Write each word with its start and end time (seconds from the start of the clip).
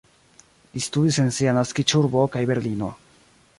Li 0.77 0.81
studis 0.85 1.19
en 1.25 1.29
sia 1.37 1.53
naskiĝurbo 1.59 2.25
kaj 2.37 2.43
Berlino. 2.53 2.93